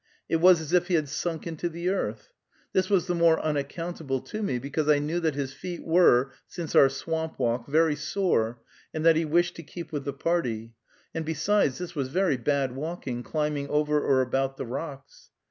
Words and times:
It 0.27 0.37
was 0.37 0.59
as 0.61 0.73
if 0.73 0.87
he 0.87 0.95
had 0.95 1.07
sunk 1.07 1.45
into 1.45 1.69
the 1.69 1.89
earth. 1.89 2.31
This 2.73 2.89
was 2.89 3.05
the 3.05 3.13
more 3.13 3.39
unaccountable 3.39 4.19
to 4.21 4.41
me, 4.41 4.57
because 4.57 4.89
I 4.89 4.97
knew 4.97 5.19
that 5.19 5.35
his 5.35 5.53
feet 5.53 5.85
were, 5.85 6.31
since 6.47 6.73
our 6.73 6.89
swamp 6.89 7.37
walk, 7.37 7.67
very 7.67 7.95
sore, 7.95 8.57
and 8.95 9.05
that 9.05 9.15
he 9.15 9.25
wished 9.25 9.53
to 9.57 9.61
keep 9.61 9.91
with 9.91 10.03
the 10.05 10.11
party; 10.13 10.73
and 11.13 11.23
besides 11.23 11.77
this 11.77 11.93
was 11.93 12.07
very 12.07 12.37
bad 12.37 12.75
walking, 12.75 13.21
climbing 13.21 13.67
over 13.67 13.99
or 14.03 14.21
about 14.21 14.57
the 14.57 14.65
rocks. 14.65 15.29